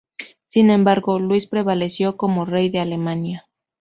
[0.47, 3.47] Sin embargo, Luis prevaleció como rey de Alemania.